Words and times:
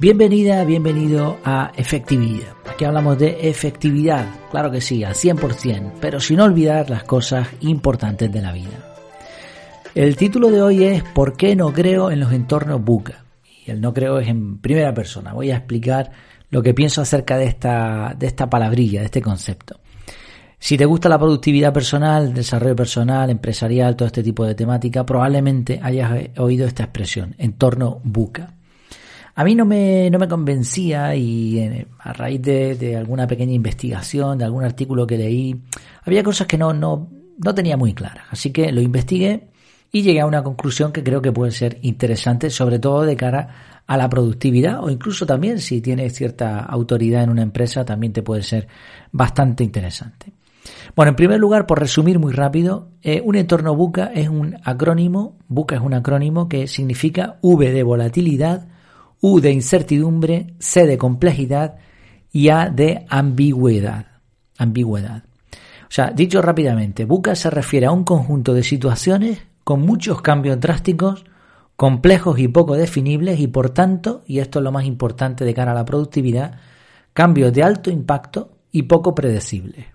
Bienvenida, 0.00 0.64
bienvenido 0.64 1.38
a 1.44 1.72
Efectividad. 1.76 2.52
Aquí 2.70 2.84
hablamos 2.84 3.18
de 3.18 3.48
efectividad, 3.48 4.28
claro 4.48 4.70
que 4.70 4.80
sí, 4.80 5.02
al 5.02 5.14
100%, 5.14 5.94
pero 6.00 6.20
sin 6.20 6.38
olvidar 6.38 6.88
las 6.88 7.02
cosas 7.02 7.48
importantes 7.62 8.30
de 8.30 8.40
la 8.40 8.52
vida. 8.52 8.94
El 9.96 10.16
título 10.16 10.52
de 10.52 10.62
hoy 10.62 10.84
es 10.84 11.02
¿Por 11.02 11.36
qué 11.36 11.56
no 11.56 11.72
creo 11.72 12.12
en 12.12 12.20
los 12.20 12.32
entornos 12.32 12.80
buca? 12.80 13.24
Y 13.66 13.72
el 13.72 13.80
no 13.80 13.92
creo 13.92 14.20
es 14.20 14.28
en 14.28 14.58
primera 14.58 14.94
persona. 14.94 15.32
Voy 15.32 15.50
a 15.50 15.56
explicar 15.56 16.12
lo 16.50 16.62
que 16.62 16.74
pienso 16.74 17.02
acerca 17.02 17.36
de 17.36 17.46
esta, 17.46 18.14
de 18.16 18.28
esta 18.28 18.48
palabrilla, 18.48 19.00
de 19.00 19.06
este 19.06 19.20
concepto. 19.20 19.80
Si 20.60 20.76
te 20.76 20.84
gusta 20.84 21.08
la 21.08 21.18
productividad 21.18 21.72
personal, 21.72 22.32
desarrollo 22.32 22.76
personal, 22.76 23.30
empresarial, 23.30 23.96
todo 23.96 24.06
este 24.06 24.22
tipo 24.22 24.44
de 24.44 24.54
temática, 24.54 25.04
probablemente 25.04 25.80
hayas 25.82 26.12
oído 26.36 26.68
esta 26.68 26.84
expresión, 26.84 27.34
entorno 27.36 28.00
buca. 28.04 28.57
A 29.38 29.44
mí 29.44 29.54
no 29.54 29.64
me, 29.64 30.10
no 30.10 30.18
me 30.18 30.26
convencía 30.26 31.14
y 31.14 31.60
eh, 31.60 31.86
a 32.00 32.12
raíz 32.12 32.42
de, 32.42 32.96
alguna 32.96 33.24
pequeña 33.28 33.52
investigación, 33.52 34.36
de 34.36 34.44
algún 34.44 34.64
artículo 34.64 35.06
que 35.06 35.16
leí, 35.16 35.54
había 36.02 36.24
cosas 36.24 36.48
que 36.48 36.58
no, 36.58 36.74
no, 36.74 37.08
no 37.38 37.54
tenía 37.54 37.76
muy 37.76 37.94
claras. 37.94 38.24
Así 38.32 38.50
que 38.50 38.72
lo 38.72 38.80
investigué 38.80 39.46
y 39.92 40.02
llegué 40.02 40.22
a 40.22 40.26
una 40.26 40.42
conclusión 40.42 40.90
que 40.90 41.04
creo 41.04 41.22
que 41.22 41.30
puede 41.30 41.52
ser 41.52 41.78
interesante, 41.82 42.50
sobre 42.50 42.80
todo 42.80 43.02
de 43.02 43.14
cara 43.14 43.84
a 43.86 43.96
la 43.96 44.08
productividad 44.08 44.82
o 44.82 44.90
incluso 44.90 45.24
también 45.24 45.60
si 45.60 45.80
tienes 45.80 46.14
cierta 46.14 46.58
autoridad 46.58 47.22
en 47.22 47.30
una 47.30 47.42
empresa, 47.42 47.84
también 47.84 48.12
te 48.12 48.24
puede 48.24 48.42
ser 48.42 48.66
bastante 49.12 49.62
interesante. 49.62 50.32
Bueno, 50.96 51.10
en 51.10 51.16
primer 51.16 51.38
lugar, 51.38 51.64
por 51.64 51.78
resumir 51.78 52.18
muy 52.18 52.32
rápido, 52.32 52.88
eh, 53.02 53.22
un 53.24 53.36
entorno 53.36 53.76
buca 53.76 54.10
es 54.12 54.28
un 54.28 54.56
acrónimo, 54.64 55.38
buca 55.46 55.76
es 55.76 55.80
un 55.80 55.94
acrónimo 55.94 56.48
que 56.48 56.66
significa 56.66 57.38
V 57.40 57.70
de 57.70 57.84
volatilidad, 57.84 58.66
U 59.20 59.40
de 59.40 59.52
incertidumbre, 59.52 60.54
C 60.58 60.86
de 60.86 60.98
complejidad 60.98 61.76
y 62.30 62.48
A 62.48 62.70
de 62.70 63.06
ambigüedad. 63.08 64.06
Ambigüedad. 64.58 65.24
O 65.52 65.90
sea, 65.90 66.10
dicho 66.10 66.42
rápidamente, 66.42 67.04
buca 67.04 67.34
se 67.34 67.48
refiere 67.50 67.86
a 67.86 67.92
un 67.92 68.04
conjunto 68.04 68.52
de 68.52 68.62
situaciones 68.62 69.40
con 69.64 69.80
muchos 69.80 70.20
cambios 70.20 70.60
drásticos, 70.60 71.24
complejos 71.76 72.38
y 72.38 72.48
poco 72.48 72.76
definibles 72.76 73.40
y 73.40 73.46
por 73.46 73.70
tanto, 73.70 74.22
y 74.26 74.40
esto 74.40 74.58
es 74.58 74.64
lo 74.64 74.72
más 74.72 74.84
importante 74.84 75.44
de 75.44 75.54
cara 75.54 75.72
a 75.72 75.74
la 75.74 75.84
productividad, 75.84 76.58
cambios 77.12 77.52
de 77.52 77.62
alto 77.62 77.90
impacto 77.90 78.50
y 78.72 78.82
poco 78.82 79.14
predecibles. 79.14 79.86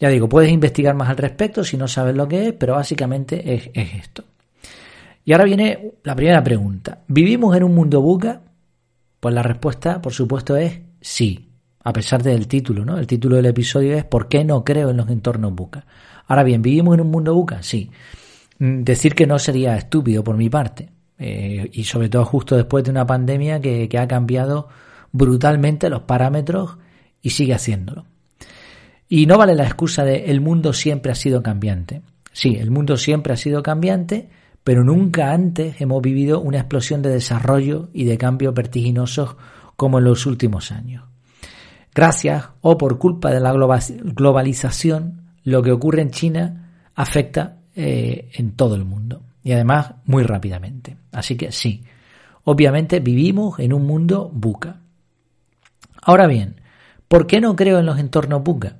Ya 0.00 0.08
digo, 0.08 0.28
puedes 0.28 0.52
investigar 0.52 0.94
más 0.94 1.08
al 1.08 1.16
respecto 1.16 1.64
si 1.64 1.76
no 1.76 1.88
sabes 1.88 2.14
lo 2.14 2.28
que 2.28 2.48
es, 2.48 2.52
pero 2.52 2.74
básicamente 2.74 3.54
es, 3.54 3.70
esto. 3.74 4.24
Y 5.28 5.32
ahora 5.32 5.44
viene 5.44 5.92
la 6.04 6.16
primera 6.16 6.42
pregunta. 6.42 7.00
¿Vivimos 7.06 7.54
en 7.54 7.62
un 7.62 7.74
mundo 7.74 8.00
buca? 8.00 8.40
Pues 9.20 9.34
la 9.34 9.42
respuesta, 9.42 10.00
por 10.00 10.14
supuesto, 10.14 10.56
es 10.56 10.80
sí, 11.02 11.50
a 11.84 11.92
pesar 11.92 12.22
del 12.22 12.48
título, 12.48 12.82
¿no? 12.82 12.96
El 12.96 13.06
título 13.06 13.36
del 13.36 13.44
episodio 13.44 13.94
es 13.94 14.04
¿Por 14.04 14.26
qué 14.28 14.42
no 14.42 14.64
creo 14.64 14.88
en 14.88 14.96
los 14.96 15.10
entornos 15.10 15.54
buca? 15.54 15.84
Ahora 16.28 16.44
bien, 16.44 16.62
¿vivimos 16.62 16.94
en 16.94 17.02
un 17.02 17.10
mundo 17.10 17.34
buca? 17.34 17.62
Sí. 17.62 17.90
Mm, 18.58 18.84
decir 18.84 19.14
que 19.14 19.26
no 19.26 19.38
sería 19.38 19.76
estúpido 19.76 20.24
por 20.24 20.38
mi 20.38 20.48
parte. 20.48 20.88
Eh, 21.18 21.68
y 21.74 21.84
sobre 21.84 22.08
todo 22.08 22.24
justo 22.24 22.56
después 22.56 22.84
de 22.84 22.90
una 22.90 23.06
pandemia 23.06 23.60
que 23.60 23.98
ha 23.98 24.08
cambiado 24.08 24.68
brutalmente 25.12 25.90
los 25.90 26.04
parámetros 26.04 26.78
y 27.20 27.28
sigue 27.28 27.52
haciéndolo. 27.52 28.06
Y 29.10 29.26
no 29.26 29.36
vale 29.36 29.54
la 29.54 29.64
excusa 29.64 30.04
de 30.04 30.30
el 30.30 30.40
mundo 30.40 30.72
siempre 30.72 31.12
ha 31.12 31.14
sido 31.14 31.42
cambiante. 31.42 32.00
Sí, 32.32 32.56
el 32.58 32.70
mundo 32.70 32.96
siempre 32.96 33.34
ha 33.34 33.36
sido 33.36 33.62
cambiante, 33.62 34.30
pero 34.68 34.84
nunca 34.84 35.32
antes 35.32 35.80
hemos 35.80 36.02
vivido 36.02 36.42
una 36.42 36.58
explosión 36.58 37.00
de 37.00 37.08
desarrollo 37.08 37.88
y 37.94 38.04
de 38.04 38.18
cambios 38.18 38.52
vertiginosos 38.52 39.34
como 39.76 39.98
en 39.98 40.04
los 40.04 40.26
últimos 40.26 40.72
años. 40.72 41.04
Gracias 41.94 42.50
o 42.60 42.76
por 42.76 42.98
culpa 42.98 43.30
de 43.30 43.40
la 43.40 43.54
globalización, 43.54 45.22
lo 45.42 45.62
que 45.62 45.72
ocurre 45.72 46.02
en 46.02 46.10
China 46.10 46.90
afecta 46.94 47.60
eh, 47.74 48.28
en 48.34 48.56
todo 48.56 48.74
el 48.74 48.84
mundo 48.84 49.22
y 49.42 49.52
además 49.52 49.94
muy 50.04 50.22
rápidamente. 50.22 50.98
Así 51.12 51.34
que 51.34 51.50
sí, 51.50 51.82
obviamente 52.44 53.00
vivimos 53.00 53.58
en 53.60 53.72
un 53.72 53.86
mundo 53.86 54.30
buca. 54.30 54.80
Ahora 56.02 56.26
bien, 56.26 56.60
¿por 57.08 57.26
qué 57.26 57.40
no 57.40 57.56
creo 57.56 57.78
en 57.78 57.86
los 57.86 57.98
entornos 57.98 58.42
buca? 58.44 58.76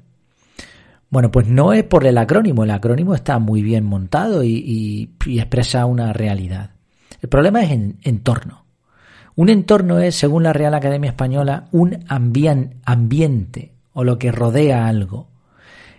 Bueno, 1.11 1.31
pues 1.31 1.47
no 1.49 1.73
es 1.73 1.85
por 1.85 2.07
el 2.07 2.19
acrónimo, 2.19 2.65
el 2.65 2.71
acrónimo 2.71 3.15
está 3.15 3.39
muy 3.39 3.63
bien 3.63 3.85
montado 3.85 4.45
y, 4.45 5.11
expresa 5.27 5.87
una 5.87 6.13
realidad. 6.13 6.73
El 7.23 7.29
problema 7.29 7.63
es 7.63 7.71
en 7.71 7.99
entorno. 8.03 8.65
Un 9.35 9.49
entorno 9.49 10.01
es, 10.01 10.17
según 10.17 10.43
la 10.43 10.53
Real 10.53 10.75
Academia 10.75 11.11
Española, 11.11 11.69
un 11.73 12.05
ambiente 12.09 13.73
o 13.93 14.05
lo 14.05 14.19
que 14.19 14.33
rodea 14.33 14.87
algo. 14.87 15.29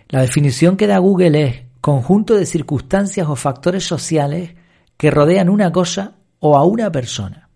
La 0.09 0.21
definición 0.21 0.77
que 0.77 0.87
da 0.87 0.97
Google 0.99 1.43
es 1.43 1.63
conjunto 1.81 2.35
de 2.35 2.45
circunstancias 2.45 3.27
o 3.27 3.35
factores 3.35 3.85
sociales 3.85 4.51
que 4.97 5.09
rodean 5.09 5.49
una 5.49 5.71
cosa 5.71 6.15
o 6.39 6.57
a 6.57 6.65
una 6.65 6.91
persona. 6.91 7.49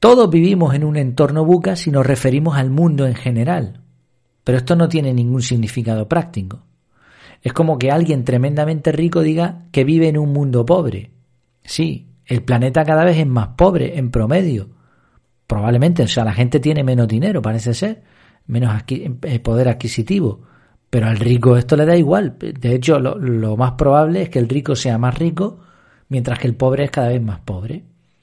Todos 0.00 0.30
vivimos 0.30 0.74
en 0.74 0.84
un 0.84 0.96
entorno 0.96 1.44
buca 1.44 1.76
si 1.76 1.90
nos 1.90 2.06
referimos 2.06 2.56
al 2.56 2.70
mundo 2.70 3.06
en 3.06 3.14
general, 3.14 3.80
pero 4.46 4.58
esto 4.58 4.76
no 4.76 4.88
tiene 4.88 5.12
ningún 5.12 5.42
significado 5.42 6.08
práctico. 6.08 6.62
Es 7.42 7.52
como 7.52 7.78
que 7.78 7.90
alguien 7.90 8.22
tremendamente 8.22 8.92
rico 8.92 9.22
diga 9.22 9.64
que 9.72 9.82
vive 9.82 10.06
en 10.06 10.16
un 10.16 10.32
mundo 10.32 10.64
pobre. 10.64 11.10
Sí, 11.64 12.12
el 12.24 12.44
planeta 12.44 12.84
cada 12.84 13.02
vez 13.02 13.18
es 13.18 13.26
más 13.26 13.48
pobre 13.56 13.98
en 13.98 14.12
promedio. 14.12 14.68
Probablemente, 15.48 16.04
o 16.04 16.06
sea, 16.06 16.24
la 16.24 16.32
gente 16.32 16.60
tiene 16.60 16.84
menos 16.84 17.08
dinero, 17.08 17.42
parece 17.42 17.74
ser, 17.74 18.04
menos 18.46 18.84
eh, 18.88 19.40
poder 19.40 19.68
adquisitivo. 19.68 20.42
Pero 20.90 21.08
al 21.08 21.16
rico 21.16 21.56
esto 21.56 21.76
le 21.76 21.84
da 21.84 21.96
igual. 21.96 22.36
De 22.38 22.72
hecho, 22.72 23.00
lo, 23.00 23.18
lo, 23.18 23.56
más 23.56 23.72
probable 23.72 24.22
es 24.22 24.28
que 24.28 24.38
el 24.38 24.48
rico 24.48 24.76
sea 24.76 24.96
más 24.96 25.18
rico, 25.18 25.58
mientras 26.08 26.38
que 26.38 26.46
el 26.46 26.54
pobre 26.54 26.84
es 26.84 26.92
cada 26.92 27.08
vez 27.08 27.20
más 27.20 27.40
pobre. 27.40 27.82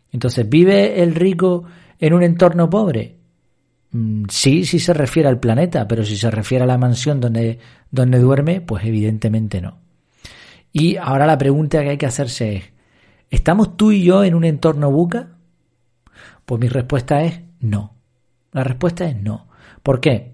Entonces, 0.09 0.47
¿vive 0.47 1.03
el 1.03 1.15
rico 1.15 1.65
en 1.99 2.13
un 2.13 2.23
entorno 2.23 2.69
pobre? 2.69 3.22
Mm, 3.93 4.25
sí, 4.29 4.65
sí 4.65 4.79
se 4.79 4.93
refiere 4.93 5.29
al 5.29 5.39
planeta, 5.39 5.87
pero 5.87 6.03
si 6.03 6.17
se 6.17 6.29
refiere 6.29 6.63
a 6.63 6.67
la 6.67 6.77
mansión 6.77 7.21
donde, 7.21 7.59
donde 7.91 8.19
duerme, 8.19 8.59
pues 8.59 8.83
evidentemente 8.85 9.61
no. 9.61 9.79
Y 10.71 10.97
ahora 10.97 11.27
la 11.27 11.37
pregunta 11.37 11.81
que 11.83 11.91
hay 11.91 11.97
que 11.97 12.07
hacerse 12.07 12.55
es, 12.55 12.63
¿estamos 13.29 13.77
tú 13.77 13.91
y 13.91 14.03
yo 14.03 14.23
en 14.23 14.33
un 14.33 14.43
entorno 14.43 14.91
buca? 14.91 15.37
Pues 16.45 16.59
mi 16.59 16.67
respuesta 16.67 17.23
es 17.23 17.41
no. 17.59 17.95
La 18.51 18.63
respuesta 18.63 19.05
es 19.05 19.15
no. 19.15 19.47
¿Por 19.83 20.01
qué? 20.01 20.33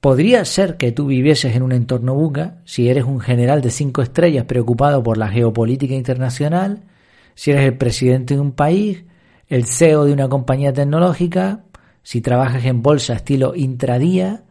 Podría 0.00 0.44
ser 0.44 0.76
que 0.76 0.90
tú 0.90 1.06
vivieses 1.06 1.54
en 1.54 1.62
un 1.62 1.70
entorno 1.70 2.14
buca 2.14 2.60
si 2.64 2.88
eres 2.88 3.04
un 3.04 3.20
general 3.20 3.60
de 3.62 3.70
cinco 3.70 4.02
estrellas 4.02 4.46
preocupado 4.46 5.04
por 5.04 5.16
la 5.16 5.28
geopolítica 5.28 5.94
internacional, 5.94 6.82
si 7.36 7.52
eres 7.52 7.64
el 7.64 7.78
presidente 7.78 8.34
de 8.34 8.40
un 8.40 8.50
país, 8.50 9.04
el 9.46 9.66
CEO 9.66 10.04
de 10.04 10.12
una 10.12 10.28
compañía 10.28 10.72
tecnológica, 10.72 11.64
si 12.02 12.20
trabajas 12.20 12.64
en 12.64 12.82
bolsa 12.82 13.14
estilo 13.14 13.54
intradía 13.54 14.44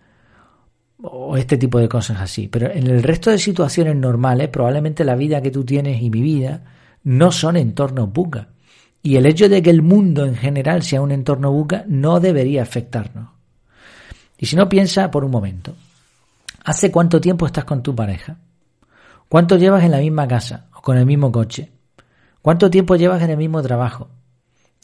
o 1.01 1.37
este 1.37 1.57
tipo 1.57 1.79
de 1.79 1.89
cosas 1.89 2.21
así. 2.21 2.47
Pero 2.47 2.71
en 2.71 2.87
el 2.87 3.03
resto 3.03 3.29
de 3.29 3.37
situaciones 3.37 3.95
normales, 3.95 4.49
probablemente 4.49 5.03
la 5.03 5.15
vida 5.15 5.41
que 5.41 5.51
tú 5.51 5.63
tienes 5.63 6.01
y 6.01 6.09
mi 6.09 6.21
vida 6.21 6.63
no 7.03 7.31
son 7.31 7.57
entornos 7.57 8.11
buca. 8.11 8.49
Y 9.03 9.15
el 9.15 9.25
hecho 9.25 9.49
de 9.49 9.61
que 9.61 9.71
el 9.71 9.81
mundo 9.81 10.25
en 10.25 10.35
general 10.35 10.83
sea 10.83 11.01
un 11.01 11.11
entorno 11.11 11.51
buca 11.51 11.83
no 11.87 12.19
debería 12.19 12.61
afectarnos. 12.61 13.29
Y 14.37 14.45
si 14.45 14.55
no, 14.55 14.69
piensa 14.69 15.09
por 15.09 15.23
un 15.23 15.31
momento. 15.31 15.73
¿Hace 16.63 16.91
cuánto 16.91 17.19
tiempo 17.19 17.45
estás 17.45 17.65
con 17.65 17.81
tu 17.81 17.95
pareja? 17.95 18.37
¿Cuánto 19.27 19.57
llevas 19.57 19.83
en 19.83 19.91
la 19.91 19.99
misma 19.99 20.27
casa 20.27 20.67
o 20.75 20.81
con 20.81 20.97
el 20.97 21.05
mismo 21.05 21.31
coche? 21.31 21.71
¿Cuánto 22.41 22.69
tiempo 22.69 22.95
llevas 22.95 23.21
en 23.23 23.31
el 23.31 23.37
mismo 23.37 23.61
trabajo? 23.61 24.09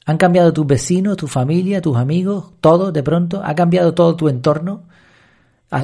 ¿Han 0.07 0.17
cambiado 0.17 0.53
tus 0.53 0.65
vecinos, 0.65 1.17
tu 1.17 1.27
familia, 1.27 1.81
tus 1.81 1.97
amigos, 1.97 2.53
todo 2.61 2.93
de 2.93 3.03
pronto? 3.03 3.41
¿Ha 3.43 3.53
cambiado 3.55 3.93
todo 3.93 4.15
tu 4.15 4.29
entorno? 4.29 4.83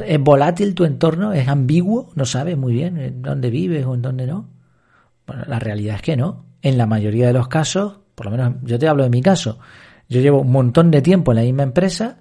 ¿Es 0.08 0.18
volátil 0.18 0.74
tu 0.76 0.86
entorno? 0.86 1.34
¿Es 1.34 1.50
ambiguo? 1.50 2.10
¿No 2.16 2.26
sabes 2.26 2.58
muy 2.58 2.72
bien 2.72 2.98
en 2.98 3.22
dónde 3.22 3.50
vives 3.50 3.86
o 3.86 3.94
en 3.96 4.02
dónde 4.02 4.26
no? 4.26 4.48
Bueno, 5.28 5.44
la 5.46 5.60
realidad 5.60 5.98
es 5.98 6.02
que 6.04 6.16
no. 6.16 6.46
En 6.62 6.78
la 6.78 6.86
mayoría 6.86 7.28
de 7.28 7.34
los 7.34 7.50
casos, 7.50 8.00
por 8.16 8.28
lo 8.28 8.32
menos 8.32 8.54
yo 8.64 8.80
te 8.80 8.88
hablo 8.88 9.04
de 9.04 9.10
mi 9.10 9.22
caso, 9.22 9.60
yo 10.08 10.22
llevo 10.22 10.40
un 10.40 10.54
montón 10.54 10.90
de 10.90 11.02
tiempo 11.02 11.34
en 11.34 11.36
la 11.36 11.44
misma 11.44 11.64
empresa, 11.64 12.20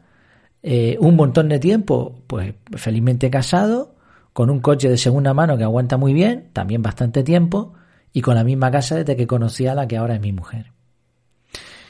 eh, 0.60 0.96
un 0.98 1.14
montón 1.14 1.48
de 1.50 1.60
tiempo, 1.60 2.25
pues 2.26 2.52
felizmente 2.75 3.31
casado, 3.31 3.94
con 4.32 4.50
un 4.50 4.58
coche 4.58 4.88
de 4.88 4.96
segunda 4.96 5.34
mano 5.34 5.56
que 5.56 5.62
aguanta 5.62 5.96
muy 5.98 6.14
bien, 6.14 6.48
también 6.52 6.82
bastante 6.82 7.22
tiempo, 7.22 7.75
y 8.12 8.22
con 8.22 8.34
la 8.34 8.43
misma 8.43 8.72
casa 8.72 8.96
desde 8.96 9.14
que 9.14 9.28
conocí 9.28 9.69
a 9.69 9.76
la 9.76 9.87
que 9.87 9.98
ahora 9.98 10.16
es 10.16 10.20
mi 10.20 10.32
mujer. 10.32 10.72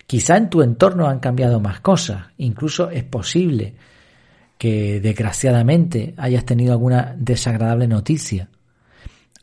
Quizá 0.06 0.36
en 0.36 0.50
tu 0.50 0.62
entorno 0.62 1.08
han 1.08 1.20
cambiado 1.20 1.60
más 1.60 1.80
cosas, 1.80 2.26
incluso 2.36 2.90
es 2.90 3.04
posible 3.04 3.74
que 4.58 5.00
desgraciadamente 5.00 6.14
hayas 6.16 6.44
tenido 6.44 6.72
alguna 6.72 7.16
desagradable 7.18 7.88
noticia. 7.88 8.48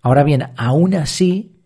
Ahora 0.01 0.23
bien, 0.23 0.51
aún 0.55 0.95
así, 0.95 1.59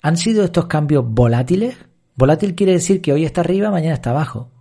¿han 0.00 0.16
sido 0.16 0.44
estos 0.44 0.66
cambios 0.66 1.04
volátiles? 1.06 1.76
Volátil 2.14 2.54
quiere 2.54 2.72
decir 2.72 3.00
que 3.00 3.12
hoy 3.12 3.24
está 3.24 3.40
arriba, 3.40 3.70
mañana 3.70 3.94
está 3.94 4.10
abajo. 4.10 4.52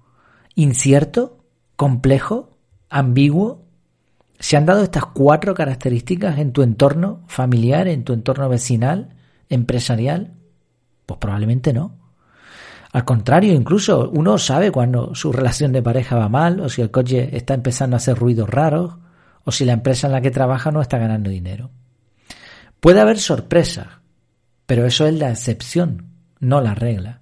Incierto, 0.56 1.44
complejo, 1.76 2.58
ambiguo. 2.90 3.66
¿Se 4.40 4.58
han 4.58 4.66
dado 4.66 4.84
estas 4.84 5.06
cuatro 5.08 5.54
características 5.54 6.40
en 6.40 6.54
tu 6.54 6.64
entorno 6.64 7.24
familiar, 7.28 7.88
en 7.88 8.04
tu 8.04 8.14
entorno 8.14 8.50
vecinal, 8.50 9.16
empresarial? 9.50 10.34
Pues 11.06 11.20
probablemente 11.20 11.74
no. 11.74 12.07
Al 12.98 13.06
contrario, 13.06 13.54
incluso 13.54 14.10
uno 14.10 14.40
sabe 14.40 14.72
cuando 14.72 15.14
su 15.14 15.32
relación 15.32 15.72
de 15.72 15.84
pareja 15.84 16.16
va 16.16 16.30
mal, 16.30 16.60
o 16.60 16.68
si 16.68 16.82
el 16.82 16.90
coche 16.90 17.30
está 17.32 17.54
empezando 17.54 17.96
a 17.96 17.98
hacer 17.98 18.18
ruidos 18.18 18.50
raros, 18.50 18.96
o 19.44 19.52
si 19.52 19.66
la 19.66 19.74
empresa 19.74 20.08
en 20.08 20.14
la 20.14 20.22
que 20.22 20.32
trabaja 20.32 20.72
no 20.72 20.82
está 20.82 20.98
ganando 20.98 21.30
dinero. 21.30 21.70
Puede 22.80 23.00
haber 23.00 23.20
sorpresas, 23.20 23.86
pero 24.66 24.88
eso 24.88 25.06
es 25.06 25.14
la 25.14 25.30
excepción, 25.30 26.08
no 26.40 26.60
la 26.60 26.74
regla. 26.74 27.22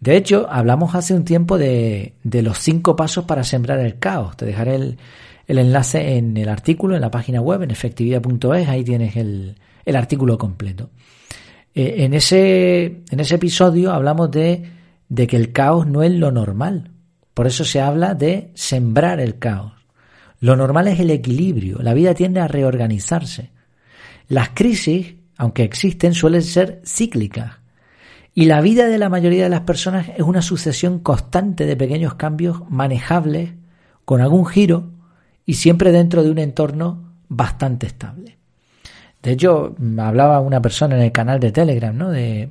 De 0.00 0.18
hecho, 0.18 0.46
hablamos 0.50 0.94
hace 0.94 1.14
un 1.14 1.24
tiempo 1.24 1.56
de, 1.56 2.12
los 2.22 2.58
cinco 2.58 2.94
pasos 2.94 3.24
para 3.24 3.42
sembrar 3.42 3.78
el 3.78 3.98
caos. 3.98 4.36
Te 4.36 4.44
dejaré 4.44 4.74
el, 4.74 4.98
enlace 5.46 6.18
en 6.18 6.36
el 6.36 6.50
artículo, 6.50 6.94
en 6.94 7.00
la 7.00 7.10
página 7.10 7.40
web, 7.40 7.62
en 7.62 7.70
efectividad.es, 7.70 8.68
ahí 8.68 8.84
tienes 8.84 9.16
el, 9.16 9.56
artículo 9.94 10.36
completo. 10.36 10.90
Eh, 11.74 12.04
en, 12.04 12.12
ese, 12.12 12.84
en 13.10 13.20
ese 13.20 13.36
episodio 13.36 13.94
hablamos 13.94 14.30
de, 14.30 14.78
de 15.10 15.26
que 15.26 15.36
el 15.36 15.52
caos 15.52 15.86
no 15.86 16.02
es 16.02 16.12
lo 16.12 16.30
normal. 16.32 16.92
Por 17.34 17.46
eso 17.46 17.64
se 17.64 17.80
habla 17.80 18.14
de 18.14 18.50
sembrar 18.54 19.20
el 19.20 19.38
caos. 19.38 19.72
Lo 20.38 20.56
normal 20.56 20.88
es 20.88 21.00
el 21.00 21.10
equilibrio. 21.10 21.80
La 21.82 21.92
vida 21.92 22.14
tiende 22.14 22.40
a 22.40 22.48
reorganizarse. 22.48 23.50
Las 24.28 24.50
crisis, 24.50 25.16
aunque 25.36 25.64
existen, 25.64 26.14
suelen 26.14 26.42
ser 26.42 26.80
cíclicas. 26.86 27.56
Y 28.34 28.46
la 28.46 28.60
vida 28.60 28.86
de 28.86 28.98
la 28.98 29.08
mayoría 29.08 29.42
de 29.42 29.50
las 29.50 29.62
personas 29.62 30.08
es 30.16 30.22
una 30.22 30.40
sucesión 30.40 31.00
constante 31.00 31.66
de 31.66 31.76
pequeños 31.76 32.14
cambios 32.14 32.62
manejables, 32.70 33.50
con 34.04 34.20
algún 34.20 34.46
giro 34.46 34.92
y 35.44 35.54
siempre 35.54 35.90
dentro 35.90 36.22
de 36.22 36.30
un 36.30 36.38
entorno 36.38 37.14
bastante 37.28 37.86
estable. 37.86 38.38
De 39.22 39.32
hecho, 39.32 39.74
hablaba 39.98 40.40
una 40.40 40.62
persona 40.62 40.96
en 40.96 41.02
el 41.02 41.12
canal 41.12 41.40
de 41.40 41.52
Telegram, 41.52 41.96
¿no? 41.96 42.10
De, 42.10 42.50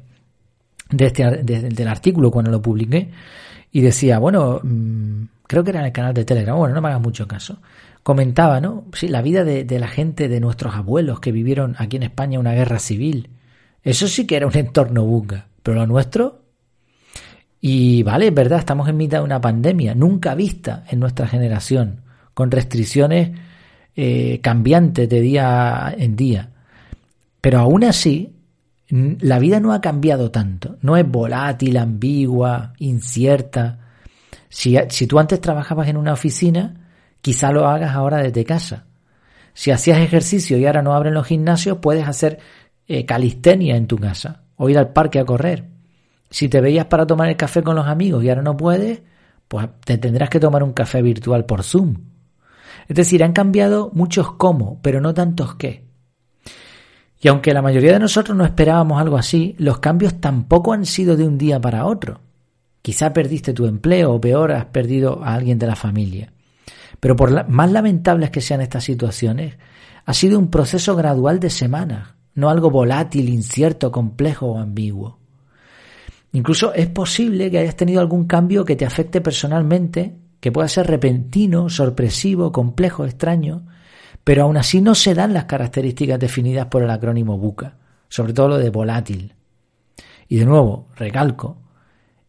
de 0.89 1.05
este, 1.05 1.43
del 1.43 1.87
artículo 1.87 2.31
cuando 2.31 2.51
lo 2.51 2.61
publiqué 2.61 3.09
y 3.71 3.81
decía, 3.81 4.19
bueno, 4.19 4.59
mm, 4.63 5.23
creo 5.47 5.63
que 5.63 5.69
era 5.69 5.79
en 5.79 5.87
el 5.87 5.91
canal 5.91 6.13
de 6.13 6.25
Telegram, 6.25 6.57
bueno, 6.57 6.75
no 6.75 6.81
me 6.81 6.89
hagas 6.89 7.01
mucho 7.01 7.27
caso 7.27 7.59
comentaba, 8.03 8.59
¿no? 8.59 8.85
Sí, 8.93 9.07
la 9.07 9.21
vida 9.21 9.43
de, 9.43 9.79
la 9.79 9.87
gente, 9.87 10.27
de 10.27 10.39
nuestros 10.39 10.75
abuelos 10.75 11.19
que 11.19 11.31
vivieron 11.31 11.75
aquí 11.77 11.97
en 11.97 12.03
España 12.03 12.39
una 12.39 12.53
guerra 12.53 12.79
civil. 12.79 13.29
Eso 13.83 14.07
sí 14.07 14.25
que 14.25 14.35
era 14.35 14.47
un 14.47 14.57
entorno 14.57 15.05
bunga. 15.05 15.47
Pero 15.61 15.77
lo 15.77 15.87
nuestro. 15.87 16.41
Y 17.61 18.03
vale, 18.03 18.27
es 18.27 18.33
verdad, 18.33 18.59
estamos 18.59 18.87
en 18.87 18.97
mitad 18.97 19.19
de 19.19 19.25
una 19.25 19.41
pandemia, 19.41 19.93
nunca 19.93 20.33
vista 20.33 20.85
en 20.89 20.99
nuestra 20.99 21.27
generación, 21.27 22.01
con 22.33 22.51
restricciones 22.51 23.37
eh, 23.95 24.39
cambiantes 24.41 25.09
de 25.09 25.19
día 25.19 25.93
en 25.97 26.15
día. 26.15 26.49
Pero 27.41 27.59
aún 27.59 27.83
así, 27.83 28.33
la 28.89 29.39
vida 29.39 29.59
no 29.59 29.73
ha 29.73 29.81
cambiado 29.81 30.31
tanto. 30.31 30.77
No 30.81 30.97
es 30.97 31.07
volátil, 31.07 31.77
ambigua, 31.77 32.73
incierta. 32.79 33.79
Si, 34.49 34.75
tú 35.07 35.19
antes 35.19 35.39
trabajabas 35.39 35.87
en 35.87 35.97
una 35.97 36.13
oficina, 36.13 36.79
Quizá 37.21 37.51
lo 37.51 37.67
hagas 37.67 37.95
ahora 37.95 38.17
desde 38.17 38.45
casa. 38.45 38.85
Si 39.53 39.71
hacías 39.71 39.99
ejercicio 39.99 40.57
y 40.57 40.65
ahora 40.65 40.81
no 40.81 40.93
abren 40.93 41.13
los 41.13 41.27
gimnasios, 41.27 41.79
puedes 41.79 42.07
hacer 42.07 42.39
eh, 42.87 43.05
calistenia 43.05 43.75
en 43.75 43.87
tu 43.87 43.97
casa 43.97 44.43
o 44.55 44.69
ir 44.69 44.77
al 44.77 44.93
parque 44.93 45.19
a 45.19 45.25
correr. 45.25 45.65
Si 46.29 46.47
te 46.47 46.61
veías 46.61 46.85
para 46.85 47.07
tomar 47.07 47.29
el 47.29 47.35
café 47.35 47.61
con 47.61 47.75
los 47.75 47.87
amigos 47.87 48.23
y 48.23 48.29
ahora 48.29 48.41
no 48.41 48.55
puedes, 48.55 49.01
pues 49.47 49.67
te 49.83 49.97
tendrás 49.97 50.29
que 50.29 50.39
tomar 50.39 50.63
un 50.63 50.73
café 50.73 51.01
virtual 51.01 51.45
por 51.45 51.63
Zoom. 51.63 51.95
Es 52.87 52.95
decir, 52.95 53.23
han 53.23 53.33
cambiado 53.33 53.91
muchos 53.93 54.33
cómo, 54.33 54.79
pero 54.81 55.01
no 55.01 55.13
tantos 55.13 55.55
qué. 55.55 55.88
Y 57.21 57.27
aunque 57.27 57.53
la 57.53 57.61
mayoría 57.61 57.93
de 57.93 57.99
nosotros 57.99 58.37
no 58.37 58.45
esperábamos 58.45 59.01
algo 59.01 59.17
así, 59.17 59.55
los 59.57 59.79
cambios 59.79 60.21
tampoco 60.21 60.71
han 60.73 60.85
sido 60.85 61.17
de 61.17 61.25
un 61.25 61.37
día 61.37 61.59
para 61.59 61.85
otro. 61.85 62.21
Quizá 62.81 63.11
perdiste 63.11 63.53
tu 63.53 63.65
empleo 63.65 64.13
o 64.13 64.21
peor, 64.21 64.53
has 64.53 64.65
perdido 64.65 65.21
a 65.23 65.33
alguien 65.33 65.59
de 65.59 65.67
la 65.67 65.75
familia. 65.75 66.31
Pero 66.99 67.15
por 67.15 67.49
más 67.49 67.71
lamentables 67.71 68.29
que 68.29 68.41
sean 68.41 68.61
estas 68.61 68.85
situaciones, 68.85 69.57
ha 70.05 70.13
sido 70.13 70.39
un 70.39 70.49
proceso 70.49 70.95
gradual 70.95 71.39
de 71.39 71.49
semanas, 71.49 72.15
no 72.35 72.49
algo 72.49 72.71
volátil, 72.71 73.27
incierto, 73.29 73.91
complejo 73.91 74.47
o 74.47 74.59
ambiguo. 74.59 75.19
Incluso 76.31 76.73
es 76.73 76.87
posible 76.87 77.51
que 77.51 77.59
hayas 77.59 77.75
tenido 77.75 77.99
algún 77.99 78.25
cambio 78.25 78.63
que 78.63 78.75
te 78.75 78.85
afecte 78.85 79.19
personalmente, 79.19 80.15
que 80.39 80.51
pueda 80.51 80.67
ser 80.67 80.87
repentino, 80.87 81.69
sorpresivo, 81.69 82.51
complejo, 82.51 83.05
extraño, 83.05 83.63
pero 84.29 84.43
aún 84.43 84.57
así 84.57 84.79
no 84.79 84.93
se 84.93 85.15
dan 85.15 85.33
las 85.33 85.45
características 85.45 86.19
definidas 86.19 86.67
por 86.67 86.83
el 86.83 86.91
acrónimo 86.91 87.39
BUCA, 87.39 87.73
sobre 88.09 88.31
todo 88.31 88.49
lo 88.49 88.57
de 88.59 88.69
volátil. 88.69 89.33
Y 90.27 90.37
de 90.37 90.45
nuevo, 90.45 90.89
recalco, 90.95 91.57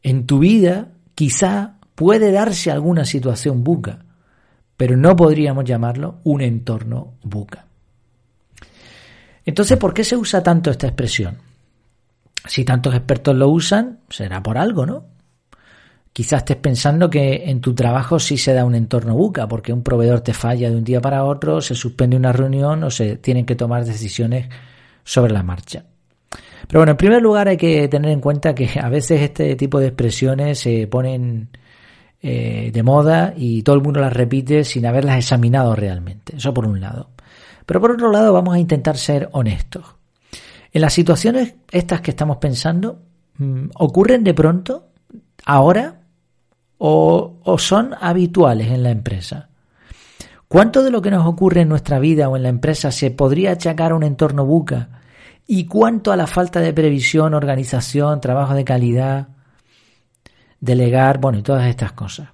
en 0.02 0.24
tu 0.24 0.38
vida 0.38 0.92
quizá 1.14 1.74
puede 1.94 2.32
darse 2.32 2.70
alguna 2.70 3.04
situación 3.04 3.62
buca, 3.62 3.98
pero 4.78 4.96
no 4.96 5.14
podríamos 5.14 5.66
llamarlo 5.66 6.20
un 6.24 6.40
entorno 6.40 7.18
buca. 7.22 7.66
Entonces, 9.44 9.76
¿por 9.76 9.92
qué 9.92 10.02
se 10.02 10.16
usa 10.16 10.42
tanto 10.42 10.70
esta 10.70 10.86
expresión? 10.86 11.36
Si 12.46 12.64
tantos 12.64 12.94
expertos 12.94 13.36
lo 13.36 13.50
usan, 13.50 13.98
será 14.08 14.42
por 14.42 14.56
algo, 14.56 14.86
¿no? 14.86 15.04
Quizás 16.12 16.38
estés 16.38 16.56
pensando 16.56 17.08
que 17.08 17.44
en 17.50 17.60
tu 17.60 17.74
trabajo 17.74 18.18
sí 18.18 18.36
se 18.36 18.52
da 18.52 18.64
un 18.64 18.74
entorno 18.74 19.14
buca, 19.14 19.46
porque 19.46 19.72
un 19.72 19.82
proveedor 19.82 20.20
te 20.20 20.34
falla 20.34 20.68
de 20.68 20.76
un 20.76 20.84
día 20.84 21.00
para 21.00 21.24
otro, 21.24 21.60
se 21.60 21.74
suspende 21.74 22.16
una 22.16 22.32
reunión 22.32 22.82
o 22.82 22.90
se 22.90 23.16
tienen 23.16 23.46
que 23.46 23.54
tomar 23.54 23.84
decisiones 23.84 24.48
sobre 25.04 25.32
la 25.32 25.42
marcha. 25.42 25.84
Pero 26.66 26.80
bueno, 26.80 26.92
en 26.92 26.96
primer 26.96 27.22
lugar 27.22 27.48
hay 27.48 27.56
que 27.56 27.88
tener 27.88 28.10
en 28.10 28.20
cuenta 28.20 28.54
que 28.54 28.68
a 28.80 28.88
veces 28.88 29.20
este 29.22 29.56
tipo 29.56 29.78
de 29.78 29.88
expresiones 29.88 30.58
se 30.58 30.86
ponen 30.86 31.48
eh, 32.22 32.70
de 32.72 32.82
moda 32.82 33.32
y 33.36 33.62
todo 33.62 33.76
el 33.76 33.82
mundo 33.82 34.00
las 34.00 34.12
repite 34.12 34.64
sin 34.64 34.86
haberlas 34.86 35.16
examinado 35.16 35.74
realmente. 35.74 36.36
Eso 36.36 36.52
por 36.52 36.66
un 36.66 36.80
lado. 36.80 37.10
Pero 37.66 37.80
por 37.80 37.92
otro 37.92 38.10
lado 38.10 38.32
vamos 38.32 38.54
a 38.54 38.58
intentar 38.58 38.96
ser 38.96 39.28
honestos. 39.32 39.84
En 40.72 40.82
las 40.82 40.92
situaciones 40.92 41.54
estas 41.70 42.00
que 42.00 42.10
estamos 42.10 42.36
pensando, 42.36 43.00
mm, 43.38 43.70
¿ocurren 43.76 44.22
de 44.22 44.34
pronto, 44.34 44.88
ahora, 45.44 45.99
o, 46.82 47.56
son 47.58 47.94
habituales 48.00 48.68
en 48.68 48.82
la 48.82 48.90
empresa? 48.90 49.48
¿Cuánto 50.48 50.82
de 50.82 50.90
lo 50.90 51.00
que 51.00 51.10
nos 51.10 51.26
ocurre 51.26 51.60
en 51.60 51.68
nuestra 51.68 51.98
vida 51.98 52.28
o 52.28 52.36
en 52.36 52.42
la 52.42 52.48
empresa 52.48 52.90
se 52.90 53.10
podría 53.10 53.52
achacar 53.52 53.92
a 53.92 53.94
un 53.94 54.02
entorno 54.02 54.44
buca? 54.44 54.88
¿Y 55.46 55.66
cuánto 55.66 56.10
a 56.10 56.16
la 56.16 56.26
falta 56.26 56.60
de 56.60 56.72
previsión, 56.72 57.34
organización, 57.34 58.20
trabajo 58.20 58.54
de 58.54 58.64
calidad, 58.64 59.28
delegar, 60.60 61.18
bueno, 61.18 61.38
y 61.38 61.42
todas 61.42 61.66
estas 61.66 61.92
cosas. 61.92 62.28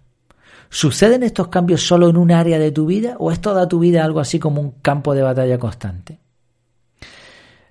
¿Suceden 0.69 1.23
estos 1.23 1.49
cambios 1.49 1.87
solo 1.87 2.09
en 2.09 2.17
un 2.17 2.33
área 2.33 2.59
de 2.59 2.73
tu 2.73 2.87
vida 2.87 3.17
o 3.19 3.31
es 3.31 3.41
toda 3.41 3.69
tu 3.69 3.79
vida 3.79 4.05
algo 4.05 4.21
así 4.21 4.39
como 4.39 4.61
un 4.61 4.73
campo 4.83 5.15
de 5.15 5.23
batalla 5.23 5.59
constante? 5.59 6.19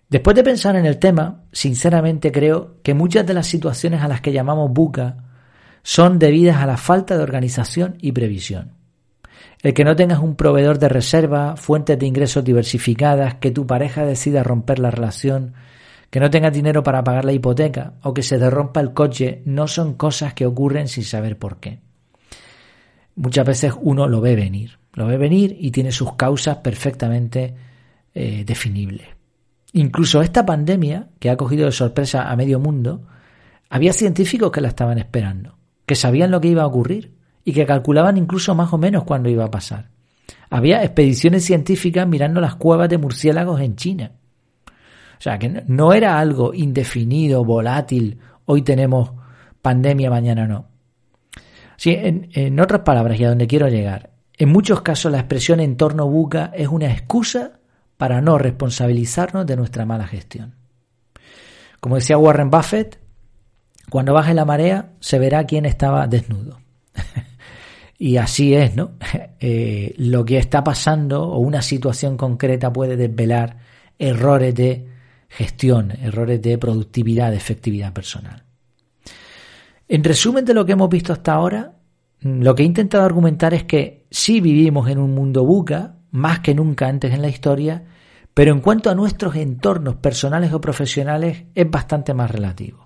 Después 0.10 0.36
de 0.36 0.44
pensar 0.44 0.76
en 0.76 0.86
el 0.86 0.98
tema, 0.98 1.44
sinceramente 1.52 2.32
creo 2.32 2.82
que 2.84 2.94
muchas 2.94 3.26
de 3.26 3.34
las 3.34 3.48
situaciones 3.48 4.02
a 4.02 4.08
las 4.08 4.22
que 4.22 4.32
llamamos 4.32 4.72
buca 4.72 5.25
son 5.88 6.18
debidas 6.18 6.58
a 6.58 6.66
la 6.66 6.78
falta 6.78 7.16
de 7.16 7.22
organización 7.22 8.00
y 8.02 8.12
previsión. 8.12 8.72
El 9.62 9.76
que 9.76 9.84
no 9.84 9.96
tengas 9.96 10.18
un 10.18 10.36
proveedor 10.36 10.80
de 10.80 10.90
reserva, 10.90 11.56
fuentes 11.58 12.00
de 12.00 12.08
ingresos 12.08 12.44
diversificadas, 12.44 13.36
que 13.36 13.52
tu 13.52 13.68
pareja 13.68 14.04
decida 14.04 14.42
romper 14.42 14.80
la 14.80 14.90
relación, 14.90 15.54
que 16.10 16.20
no 16.20 16.32
tengas 16.32 16.54
dinero 16.54 16.82
para 16.82 17.04
pagar 17.04 17.24
la 17.24 17.34
hipoteca 17.34 17.94
o 18.02 18.16
que 18.16 18.24
se 18.24 18.40
derrompa 18.40 18.80
el 18.80 18.94
coche 18.94 19.44
no 19.46 19.68
son 19.68 19.94
cosas 19.94 20.34
que 20.34 20.48
ocurren 20.48 20.88
sin 20.88 21.04
saber 21.04 21.38
por 21.38 21.58
qué. 21.60 21.82
Muchas 23.16 23.46
veces 23.46 23.74
uno 23.80 24.08
lo 24.08 24.22
ve 24.22 24.36
venir, 24.36 24.80
lo 24.94 25.06
ve 25.06 25.18
venir 25.18 25.56
y 25.60 25.70
tiene 25.70 25.92
sus 25.92 26.16
causas 26.16 26.58
perfectamente 26.58 27.54
eh, 28.16 28.44
definibles. 28.44 29.08
Incluso 29.74 30.24
esta 30.24 30.44
pandemia, 30.48 31.10
que 31.20 31.30
ha 31.30 31.38
cogido 31.38 31.68
de 31.68 31.72
sorpresa 31.72 32.32
a 32.32 32.36
medio 32.36 32.60
mundo, 32.60 33.06
había 33.70 33.94
científicos 33.94 34.52
que 34.52 34.62
la 34.62 34.70
estaban 34.70 34.98
esperando, 34.98 35.55
que 35.86 35.96
sabían 35.96 36.32
lo 36.32 36.42
que 36.42 36.50
iba 36.50 36.64
a 36.64 36.68
ocurrir 36.68 37.14
y 37.44 37.54
que 37.54 37.66
calculaban 37.66 38.18
incluso 38.18 38.56
más 38.56 38.74
o 38.74 38.78
menos 38.78 39.04
cuándo 39.04 39.30
iba 39.30 39.46
a 39.46 39.52
pasar. 39.52 39.90
Había 40.50 40.84
expediciones 40.84 41.46
científicas 41.46 42.08
mirando 42.08 42.42
las 42.42 42.56
cuevas 42.56 42.90
de 42.90 42.98
murciélagos 42.98 43.62
en 43.62 43.76
China 43.76 44.12
o 45.18 45.22
sea, 45.22 45.40
que 45.40 45.64
no 45.68 45.94
era 45.94 46.20
algo 46.20 46.54
indefinido, 46.54 47.44
volátil, 47.44 48.20
hoy 48.46 48.62
tenemos 48.62 49.12
pandemia, 49.62 50.10
mañana 50.10 50.46
no. 50.48 50.68
Sí, 51.78 51.92
en, 51.92 52.30
en 52.34 52.60
otras 52.60 52.82
palabras, 52.82 53.20
y 53.20 53.26
a 53.26 53.30
donde 53.30 53.48
quiero 53.48 53.68
llegar, 53.68 54.12
en 54.38 54.50
muchos 54.50 54.82
casos 54.82 55.12
la 55.12 55.20
expresión 55.20 55.60
entorno 55.60 56.08
buca 56.08 56.52
es 56.54 56.68
una 56.68 56.92
excusa 56.92 57.60
para 57.98 58.22
no 58.22 58.38
responsabilizarnos 58.38 59.46
de 59.46 59.56
nuestra 59.56 59.86
mala 59.86 60.08
gestión. 60.08 60.56
Como 61.80 61.96
decía 61.96 62.18
Warren 62.18 62.50
Buffett, 62.50 63.00
Cuando 63.90 64.14
baje 64.14 64.34
la 64.34 64.46
marea 64.46 64.92
se 65.00 65.20
verá 65.20 65.46
quién 65.46 65.66
estaba 65.66 66.08
desnudo. 66.08 66.60
y 67.98 68.18
así 68.18 68.54
es, 68.54 68.76
¿no? 68.76 68.92
Eh, 69.48 69.94
lo 69.98 70.26
que 70.26 70.40
está 70.40 70.64
pasando 70.64 71.22
o 71.22 71.38
una 71.38 71.62
situación 71.62 72.18
concreta 72.18 72.74
puede 72.74 72.98
desvelar 72.98 73.58
errores 74.00 74.56
de 74.56 74.88
gestión, 75.28 75.92
errores 76.02 76.42
de 76.42 76.58
productividad, 76.58 77.30
de 77.30 77.38
efectividad 77.38 77.94
personal. 77.94 78.44
En 79.88 80.04
resumen 80.04 80.46
de 80.46 80.56
lo 80.56 80.66
que 80.66 80.72
hemos 80.72 80.90
visto 80.90 81.14
hasta 81.14 81.34
ahora, 81.34 81.74
lo 82.22 82.56
que 82.56 82.64
he 82.64 82.66
intentado 82.66 83.04
argumentar 83.04 83.54
es 83.54 83.66
que 83.66 84.08
sí 84.10 84.42
vivimos 84.42 84.90
en 84.90 84.98
un 84.98 85.14
mundo 85.14 85.46
buca, 85.46 85.98
más 86.10 86.40
que 86.40 86.56
nunca 86.56 86.88
antes 86.88 87.14
en 87.14 87.22
la 87.22 87.28
historia, 87.28 87.84
pero 88.34 88.52
en 88.52 88.62
cuanto 88.62 88.90
a 88.90 88.96
nuestros 88.96 89.36
entornos 89.36 89.98
personales 89.98 90.52
o 90.54 90.60
profesionales 90.60 91.44
es 91.54 91.70
bastante 91.70 92.16
más 92.16 92.32
relativo. 92.32 92.85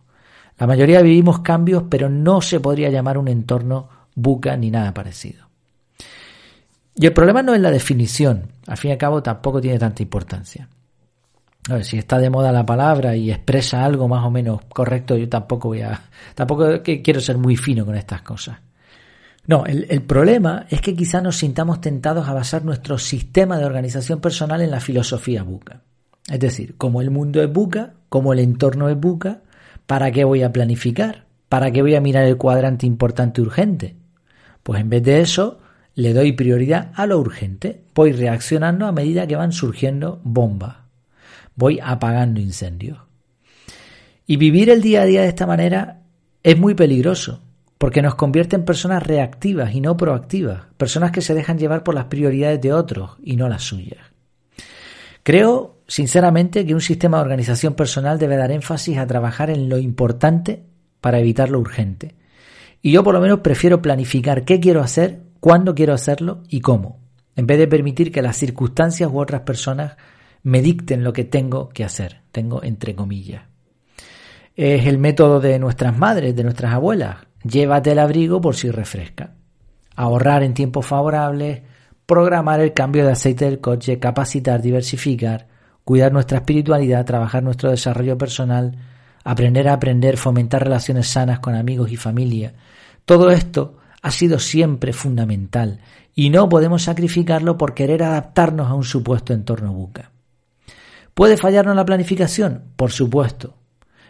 La 0.60 0.68
mayoría 0.68 1.02
vivimos 1.02 1.40
cambios, 1.40 1.86
pero 1.90 2.10
no 2.10 2.42
se 2.42 2.60
podría 2.60 2.90
llamar 2.90 3.18
un 3.18 3.30
entorno 3.30 3.90
buca 4.14 4.56
ni 4.58 4.70
nada 4.70 4.94
parecido. 4.94 5.48
Y 6.96 7.06
el 7.06 7.14
problema 7.14 7.42
no 7.42 7.56
es 7.56 7.62
la 7.62 7.72
definición, 7.72 8.52
al 8.68 8.78
fin 8.78 8.90
y 8.90 8.92
al 8.92 8.98
cabo 8.98 9.24
tampoco 9.24 9.62
tiene 9.62 9.80
tanta 9.80 10.04
importancia. 10.04 10.68
A 11.70 11.76
ver, 11.76 11.86
si 11.86 11.98
está 11.98 12.18
de 12.18 12.30
moda 12.30 12.52
la 12.52 12.66
palabra 12.66 13.16
y 13.16 13.32
expresa 13.32 13.86
algo 13.86 14.08
más 14.08 14.26
o 14.26 14.32
menos 14.32 14.62
correcto, 14.68 15.16
yo 15.16 15.30
tampoco 15.30 15.70
voy 15.70 15.82
a. 15.82 16.02
tampoco 16.36 16.82
quiero 16.84 17.22
ser 17.22 17.38
muy 17.38 17.56
fino 17.56 17.86
con 17.86 17.96
estas 17.96 18.22
cosas. 18.22 18.58
No, 19.46 19.66
el, 19.66 20.02
problema 20.04 20.66
es 20.70 20.82
que 20.82 20.96
quizá 20.96 21.22
nos 21.22 21.38
sintamos 21.38 21.82
tentados 21.82 22.28
a 22.28 22.34
basar 22.34 22.64
nuestro 22.64 22.98
sistema 22.98 23.58
de 23.58 23.66
organización 23.66 24.20
personal 24.20 24.62
en 24.62 24.70
la 24.70 24.80
filosofía 24.80 25.42
buca. 25.42 25.82
Es 26.30 26.40
decir, 26.40 26.76
como 26.78 27.02
el 27.02 27.10
mundo 27.10 27.42
es 27.42 27.52
buca, 27.52 27.94
como 28.10 28.34
el 28.34 28.40
entorno 28.40 28.90
es 28.90 29.00
buca, 29.00 29.42
¿para 29.90 30.12
qué 30.12 30.24
voy 30.24 30.44
a 30.44 30.54
planificar? 30.54 31.26
¿Para 31.50 31.72
qué 31.72 31.82
voy 31.82 31.96
a 31.96 32.00
mirar 32.00 32.26
el 32.26 32.38
cuadrante 32.38 32.86
importante 32.86 33.42
urgente? 33.42 33.96
Pues 34.62 34.82
en 34.82 34.90
vez 34.92 35.02
de 35.02 35.20
eso, 35.20 35.62
le 35.96 36.14
doy 36.14 36.34
prioridad 36.34 36.92
a 36.94 37.08
lo 37.08 37.18
urgente. 37.18 37.82
Voy 37.96 38.12
reaccionando 38.12 38.86
a 38.86 38.92
medida 38.92 39.26
que 39.26 39.36
van 39.36 39.52
surgiendo 39.52 40.22
bombas. 40.24 40.76
Voy 41.56 41.80
apagando 41.82 42.40
incendios. 42.40 43.00
Y 44.28 44.38
vivir 44.38 44.70
el 44.70 44.84
día 44.84 45.02
a 45.02 45.06
día 45.06 45.24
de 45.24 45.30
esta 45.30 45.48
manera 45.48 46.04
es 46.44 46.56
muy 46.56 46.76
peligroso, 46.76 47.42
porque 47.80 48.04
nos 48.04 48.14
convierte 48.14 48.56
en 48.56 48.66
personas 48.66 49.02
reactivas 49.02 49.74
y 49.74 49.82
no 49.82 49.98
proactivas, 49.98 50.66
personas 50.78 51.12
que 51.12 51.22
se 51.22 51.34
dejan 51.34 51.58
llevar 51.58 51.84
por 51.84 51.96
las 51.96 52.06
prioridades 52.06 52.62
de 52.62 52.74
otros 52.74 53.18
y 53.24 53.38
no 53.38 53.50
las 53.50 53.64
suyas. 53.64 54.06
Creo, 55.24 55.79
sinceramente, 55.90 56.66
que 56.66 56.74
un 56.74 56.80
sistema 56.80 57.18
de 57.18 57.24
organización 57.24 57.74
personal 57.74 58.18
debe 58.18 58.38
dar 58.38 58.54
énfasis 58.54 58.98
a 58.98 59.06
trabajar 59.06 59.50
en 59.50 59.68
lo 59.68 59.78
importante 59.78 60.64
para 61.02 61.20
evitar 61.20 61.50
lo 61.50 61.60
urgente. 61.60 62.16
Y 62.82 62.94
yo 62.94 63.04
por 63.04 63.14
lo 63.14 63.20
menos 63.20 63.40
prefiero 63.42 63.82
planificar 63.82 64.46
qué 64.46 64.62
quiero 64.62 64.80
hacer, 64.80 65.24
cuándo 65.42 65.76
quiero 65.76 65.94
hacerlo 65.94 66.44
y 66.48 66.62
cómo, 66.62 67.00
en 67.36 67.46
vez 67.46 67.58
de 67.58 67.68
permitir 67.68 68.14
que 68.14 68.22
las 68.22 68.38
circunstancias 68.38 69.12
u 69.12 69.20
otras 69.20 69.42
personas 69.42 69.98
me 70.44 70.62
dicten 70.62 71.04
lo 71.04 71.12
que 71.12 71.26
tengo 71.26 71.68
que 71.68 71.84
hacer, 71.84 72.22
tengo 72.32 72.64
entre 72.64 72.96
comillas. 72.96 73.44
Es 74.56 74.86
el 74.86 74.98
método 74.98 75.42
de 75.42 75.60
nuestras 75.60 75.98
madres, 75.98 76.36
de 76.36 76.44
nuestras 76.44 76.74
abuelas, 76.74 77.18
Llévate 77.44 77.92
el 77.92 78.00
abrigo 78.00 78.42
por 78.42 78.56
si 78.56 78.70
refresca. 78.70 79.32
Ahorrar 79.96 80.44
en 80.44 80.54
tiempos 80.54 80.86
favorables, 80.86 81.62
programar 82.06 82.60
el 82.60 82.74
cambio 82.74 83.06
de 83.06 83.12
aceite 83.12 83.46
del 83.46 83.62
coche, 83.62 84.00
capacitar, 84.00 84.62
diversificar, 84.62 85.48
cuidar 85.90 86.14
nuestra 86.14 86.38
espiritualidad, 86.38 87.04
trabajar 87.04 87.42
nuestro 87.42 87.72
desarrollo 87.72 88.16
personal, 88.16 88.78
aprender 89.24 89.68
a 89.68 89.74
aprender, 89.74 90.18
fomentar 90.18 90.64
relaciones 90.64 91.08
sanas 91.08 91.40
con 91.40 91.56
amigos 91.56 91.92
y 91.92 91.96
familia. 91.96 92.54
Todo 93.06 93.32
esto 93.32 93.78
ha 94.04 94.12
sido 94.12 94.38
siempre 94.38 94.94
fundamental 94.94 95.80
y 96.14 96.30
no 96.30 96.48
podemos 96.48 96.84
sacrificarlo 96.84 97.58
por 97.58 97.74
querer 97.74 98.04
adaptarnos 98.04 98.70
a 98.70 98.76
un 98.76 98.84
supuesto 98.84 99.34
entorno 99.34 99.74
buca. 99.74 100.12
¿Puede 101.16 101.38
fallarnos 101.38 101.76
la 101.76 101.86
planificación? 101.86 102.66
Por 102.76 102.92
supuesto. 102.92 103.56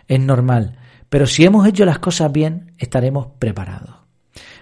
Es 0.05 0.19
normal, 0.19 0.79
pero 1.07 1.27
si 1.27 1.45
hemos 1.45 1.65
hecho 1.65 1.85
las 1.85 1.99
cosas 1.99 2.29
bien, 2.29 2.73
estaremos 2.77 3.27
preparados. 3.39 3.95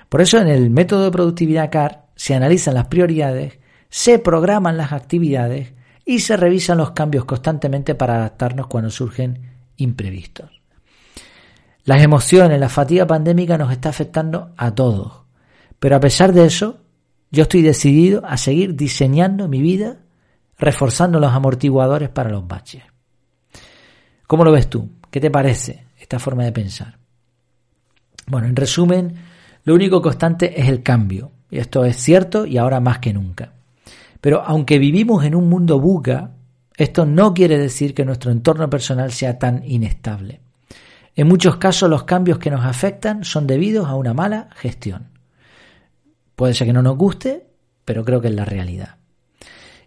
Por 0.08 0.22
eso 0.22 0.38
en 0.38 0.50
el 0.50 0.70
método 0.70 1.06
de 1.06 1.12
productividad 1.12 1.72
CAR 1.72 2.06
se 2.14 2.36
analizan 2.36 2.76
las 2.76 2.86
prioridades, 2.86 3.58
se 3.90 4.20
programan 4.20 4.78
las 4.78 4.92
actividades 4.92 5.74
y 6.08 6.20
se 6.20 6.38
revisan 6.38 6.80
los 6.80 6.92
cambios 6.92 7.26
constantemente 7.26 7.94
para 7.94 8.16
adaptarnos 8.16 8.68
cuando 8.68 8.90
surgen 8.90 9.52
imprevistos. 9.76 10.50
Las 11.84 12.02
emociones, 12.02 12.60
la 12.60 12.70
fatiga 12.70 13.06
pandémica 13.06 13.58
nos 13.58 13.72
está 13.72 13.90
afectando 13.90 14.54
a 14.58 14.74
todos, 14.74 15.22
pero 15.80 15.98
a 15.98 16.00
pesar 16.00 16.34
de 16.34 16.46
eso, 16.46 16.80
yo 17.30 17.44
estoy 17.44 17.62
decidido 17.62 18.26
a 18.26 18.38
seguir 18.38 18.76
diseñando 18.76 19.48
mi 19.48 19.62
vida, 19.62 19.98
reforzando 20.58 21.20
los 21.20 21.34
amortiguadores 21.34 22.10
para 22.10 22.32
los 22.32 22.48
baches. 22.48 22.84
¿Cómo 24.26 24.44
lo 24.44 24.52
ves 24.52 24.70
tú? 24.70 24.90
¿Qué 25.12 25.20
te 25.20 25.30
parece? 25.30 25.88
esta 26.08 26.20
forma 26.20 26.46
de 26.46 26.54
pensar. 26.54 26.98
Bueno, 28.28 28.48
en 28.48 28.56
resumen, 28.56 29.16
lo 29.66 29.76
único 29.76 30.02
constante 30.02 30.62
es 30.62 30.70
el 30.70 30.82
cambio. 30.82 31.32
Y 31.50 31.60
esto 31.60 31.84
es 31.84 31.98
cierto 31.98 32.46
y 32.46 32.58
ahora 32.58 32.80
más 32.80 33.00
que 33.00 33.14
nunca. 33.14 33.54
Pero 34.22 34.44
aunque 34.46 34.80
vivimos 34.80 35.24
en 35.26 35.36
un 35.36 35.50
mundo 35.50 35.80
buca, 35.80 36.32
esto 36.76 37.06
no 37.06 37.34
quiere 37.34 37.58
decir 37.58 37.94
que 37.94 38.06
nuestro 38.06 38.32
entorno 38.32 38.70
personal 38.70 39.12
sea 39.12 39.38
tan 39.40 39.64
inestable. 39.66 40.42
En 41.16 41.28
muchos 41.28 41.58
casos 41.58 41.90
los 41.90 42.04
cambios 42.04 42.38
que 42.38 42.52
nos 42.52 42.64
afectan 42.64 43.24
son 43.24 43.48
debidos 43.48 43.88
a 43.88 43.96
una 43.96 44.14
mala 44.14 44.50
gestión. 44.56 45.10
Puede 46.36 46.54
ser 46.54 46.68
que 46.68 46.74
no 46.74 46.84
nos 46.84 46.96
guste, 46.96 47.48
pero 47.84 48.06
creo 48.06 48.22
que 48.22 48.28
es 48.28 48.36
la 48.36 48.46
realidad. 48.46 48.98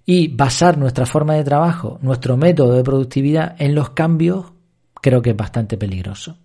Y 0.05 0.27
basar 0.29 0.77
nuestra 0.77 1.07
forma 1.07 1.35
de 1.35 1.45
trabajo, 1.45 2.01
nuestro 2.03 2.37
método 2.37 2.75
de 2.75 2.83
productividad 2.83 3.55
en 3.61 3.77
los 3.77 3.91
cambios 3.91 4.53
creo 5.01 5.23
que 5.23 5.31
es 5.31 5.37
bastante 5.37 5.77
peligroso. 5.79 6.39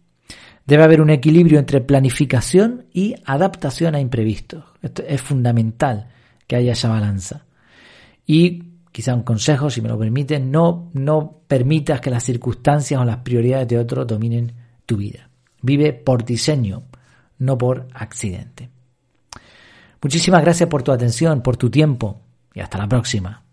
Debe 0.65 0.83
haber 0.83 1.01
un 1.01 1.09
equilibrio 1.09 1.57
entre 1.57 1.81
planificación 1.81 2.85
y 2.93 3.15
adaptación 3.25 3.95
a 3.95 3.99
imprevistos. 3.99 4.63
Es 5.07 5.21
fundamental 5.21 6.09
que 6.45 6.55
haya 6.55 6.73
esa 6.73 6.89
balanza. 6.89 7.45
Y 8.25 8.63
quizá 8.91 9.13
un 9.13 9.23
consejo, 9.23 9.69
si 9.69 9.81
me 9.81 9.89
lo 9.89 9.97
permiten, 9.97 10.51
no, 10.51 10.89
no 10.93 11.41
permitas 11.47 12.01
que 12.01 12.09
las 12.09 12.23
circunstancias 12.23 12.99
o 12.99 13.05
las 13.05 13.17
prioridades 13.17 13.67
de 13.67 13.77
otros 13.77 14.07
dominen 14.07 14.53
tu 14.85 14.97
vida. 14.97 15.29
Vive 15.61 15.93
por 15.93 16.23
diseño, 16.23 16.83
no 17.39 17.57
por 17.57 17.87
accidente. 17.93 18.69
Muchísimas 20.01 20.41
gracias 20.41 20.69
por 20.69 20.83
tu 20.83 20.91
atención, 20.91 21.41
por 21.41 21.57
tu 21.57 21.69
tiempo 21.69 22.21
y 22.53 22.59
hasta 22.59 22.77
la 22.77 22.87
próxima. 22.87 23.43